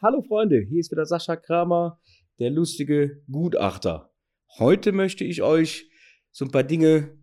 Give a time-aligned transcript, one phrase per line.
[0.00, 2.00] Hallo Freunde, hier ist wieder Sascha Kramer,
[2.38, 4.14] der lustige Gutachter.
[4.56, 5.90] Heute möchte ich euch
[6.30, 7.18] so ein paar Dinge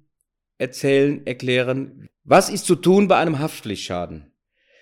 [0.58, 2.10] erzählen, erklären.
[2.26, 4.30] Was ist zu tun bei einem Haftpflichtschaden?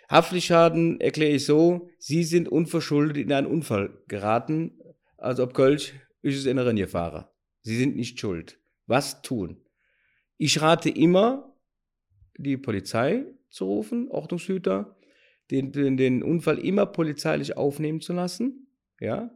[0.10, 4.80] Haftpflichtschaden erkläre ich so, Sie sind unverschuldet in einen Unfall geraten,
[5.20, 7.32] also ob Kölsch ist es in der Rennfahrer.
[7.62, 8.60] Sie sind nicht schuld.
[8.88, 9.62] Was tun?
[10.38, 11.56] Ich rate immer,
[12.40, 14.98] die Polizei zu rufen, Ordnungshüter,
[15.52, 18.68] den, den, den Unfall immer polizeilich aufnehmen zu lassen.
[19.00, 19.32] Ja?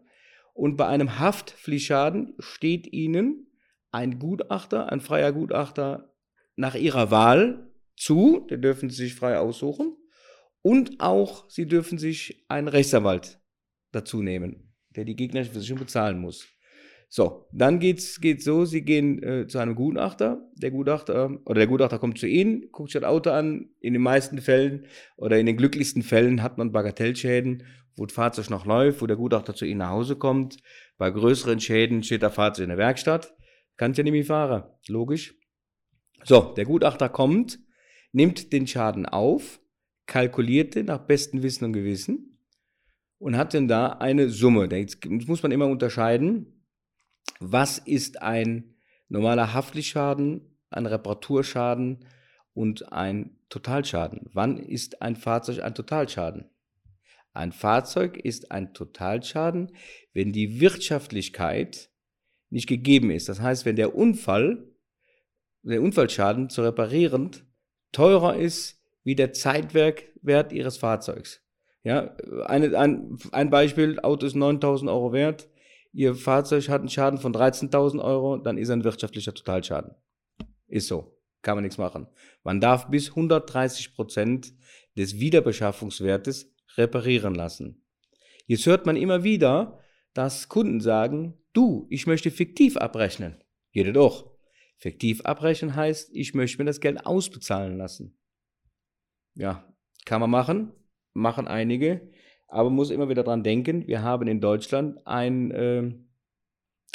[0.53, 3.47] Und bei einem Haftpflichtschaden steht Ihnen
[3.91, 6.13] ein Gutachter, ein freier Gutachter
[6.55, 9.95] nach Ihrer Wahl zu, den dürfen Sie sich frei aussuchen.
[10.61, 13.39] Und auch Sie dürfen sich einen Rechtsanwalt
[13.91, 16.47] dazu nehmen, der die gegnerische Versicherung bezahlen muss.
[17.09, 21.67] So, dann geht's geht's so, Sie gehen äh, zu einem Gutachter, der Gutachter oder der
[21.67, 23.69] Gutachter kommt zu Ihnen, guckt sich das Auto an.
[23.79, 27.63] In den meisten Fällen oder in den glücklichsten Fällen hat man Bagatellschäden,
[27.95, 30.57] wo das Fahrzeug noch läuft, wo der Gutachter zu Ihnen nach Hause kommt.
[30.97, 33.33] Bei größeren Schäden steht der Fahrzeug in der Werkstatt.
[33.77, 35.35] Kann ja nicht mehr fahren, logisch.
[36.23, 37.59] So, der Gutachter kommt,
[38.11, 39.61] nimmt den Schaden auf,
[40.07, 42.39] kalkuliert den nach bestem Wissen und Gewissen
[43.17, 44.67] und hat dann da eine Summe.
[44.71, 46.56] Jetzt muss man immer unterscheiden
[47.39, 48.75] was ist ein
[49.09, 52.05] normaler Haftpflichtschaden, ein Reparaturschaden
[52.53, 54.29] und ein Totalschaden?
[54.33, 56.49] Wann ist ein Fahrzeug ein Totalschaden?
[57.33, 59.71] Ein Fahrzeug ist ein Totalschaden,
[60.13, 61.89] wenn die Wirtschaftlichkeit
[62.49, 63.29] nicht gegeben ist.
[63.29, 64.67] Das heißt, wenn der Unfall,
[65.61, 67.31] der Unfallschaden zu reparieren
[67.91, 71.41] teurer ist wie der Zeitwerkwert Ihres Fahrzeugs.
[71.83, 72.15] Ja,
[72.45, 75.47] eine, ein, ein Beispiel, Auto ist 9000 Euro wert,
[75.93, 79.95] Ihr Fahrzeug hat einen Schaden von 13.000 Euro, dann ist er ein wirtschaftlicher Totalschaden.
[80.67, 81.17] Ist so.
[81.41, 82.07] Kann man nichts machen.
[82.43, 84.53] Man darf bis 130 Prozent
[84.97, 87.85] des Wiederbeschaffungswertes reparieren lassen.
[88.47, 89.79] Jetzt hört man immer wieder,
[90.13, 93.43] dass Kunden sagen, du, ich möchte fiktiv abrechnen.
[93.71, 94.31] Jede doch.
[94.77, 98.17] Fiktiv abrechnen heißt, ich möchte mir das Geld ausbezahlen lassen.
[99.35, 99.73] Ja,
[100.05, 100.71] kann man machen,
[101.13, 102.09] machen einige.
[102.47, 105.91] Aber man muss immer wieder dran denken, wir haben in Deutschland ein äh,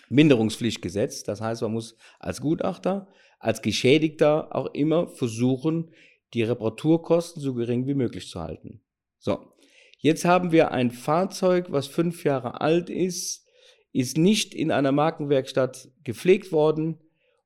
[0.09, 1.25] Minderungspflichtgesetz.
[1.25, 3.09] Das heißt, man muss als Gutachter,
[3.39, 5.91] als Geschädigter auch immer versuchen,
[6.35, 8.81] die Reparaturkosten so gering wie möglich zu halten.
[9.19, 9.53] So,
[9.99, 13.47] jetzt haben wir ein Fahrzeug, was fünf Jahre alt ist,
[13.93, 16.99] ist nicht in einer Markenwerkstatt gepflegt worden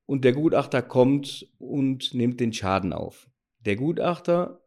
[0.06, 3.28] und der Gutachter kommt und nimmt den Schaden auf.
[3.65, 4.61] Der Gutachter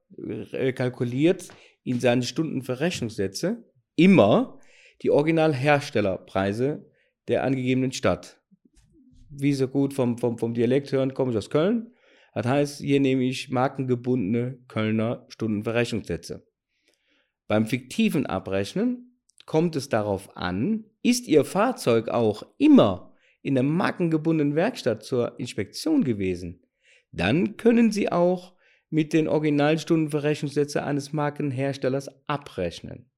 [0.52, 1.48] äh, kalkuliert
[1.84, 3.64] in seinen Stundenverrechnungssätze
[3.96, 4.60] immer
[5.02, 6.90] die Originalherstellerpreise
[7.28, 8.42] der angegebenen Stadt.
[9.30, 11.94] Wie so gut vom, vom, vom Dialekt hören, komme ich aus Köln.
[12.34, 16.46] Das heißt, hier nehme ich markengebundene Kölner Stundenverrechnungssätze.
[17.48, 24.56] Beim fiktiven Abrechnen kommt es darauf an, ist Ihr Fahrzeug auch immer in der markengebundenen
[24.56, 26.62] Werkstatt zur Inspektion gewesen,
[27.12, 28.56] dann können Sie auch
[28.90, 33.10] mit den Originalstundenverrechnungssätzen eines Markenherstellers abrechnen.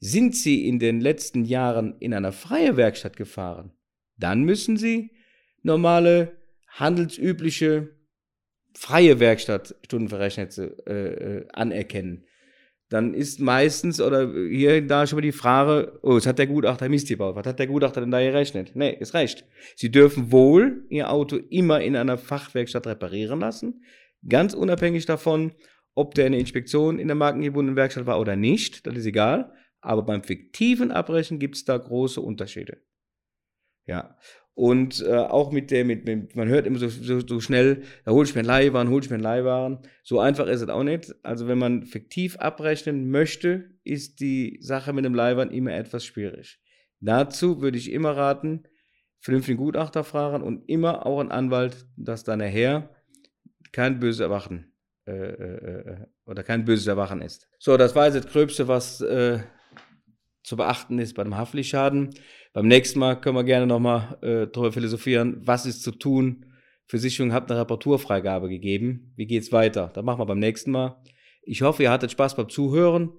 [0.00, 3.72] Sind Sie in den letzten Jahren in einer freien Werkstatt gefahren,
[4.16, 5.10] dann müssen Sie
[5.62, 6.36] normale,
[6.68, 7.96] handelsübliche,
[8.74, 12.26] freie Werkstattstundenverrechnungssätze äh, äh, anerkennen.
[12.90, 16.88] Dann ist meistens oder hier da schon mal die Frage, oh, jetzt hat der Gutachter
[16.88, 17.34] Mist gebaut.
[17.34, 18.72] Was hat der Gutachter denn da gerechnet?
[18.74, 19.44] Nee, ist recht.
[19.74, 23.82] Sie dürfen wohl Ihr Auto immer in einer Fachwerkstatt reparieren lassen.
[24.28, 25.52] Ganz unabhängig davon,
[25.94, 29.52] ob der eine Inspektion in der markengebundenen Werkstatt war oder nicht, das ist egal.
[29.80, 32.78] Aber beim fiktiven Abbrechen gibt es da große Unterschiede.
[33.86, 34.16] Ja.
[34.54, 38.12] Und äh, auch mit der, mit, mit, man hört immer so, so, so schnell, da
[38.12, 39.80] hol ich mir einen Leihwaren, hol ich mir einen Leihwaren.
[40.04, 41.12] So einfach ist es auch nicht.
[41.24, 46.60] Also wenn man fiktiv abrechnen möchte, ist die Sache mit dem Leihwaren immer etwas schwierig.
[47.00, 48.62] Dazu würde ich immer raten,
[49.18, 52.90] vernünftigen Gutachter fragen und immer auch einen Anwalt, dass dann nachher
[53.74, 54.72] kein böses Erwachen
[55.06, 57.48] äh, äh, äh, oder kein böses Erwachen ist.
[57.58, 59.40] So, das war jetzt das Gröbste, was äh,
[60.42, 62.10] zu beachten ist bei dem Haftpflichtschaden.
[62.52, 66.46] Beim nächsten Mal können wir gerne nochmal äh, darüber philosophieren, was ist zu tun.
[66.86, 69.12] Versicherung hat eine Reparaturfreigabe gegeben.
[69.16, 69.90] Wie geht's weiter?
[69.92, 71.02] Das machen wir beim nächsten Mal.
[71.42, 73.12] Ich hoffe, ihr hattet Spaß beim Zuhören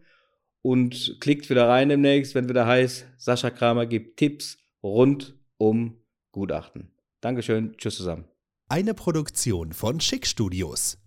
[0.61, 5.97] und klickt wieder rein demnächst, wenn wieder heißt, Sascha Kramer gibt Tipps rund um
[6.31, 6.91] Gutachten.
[7.21, 8.34] Dankeschön, tschüss zusammen.
[8.67, 10.97] Eine Produktion von Schick Studios.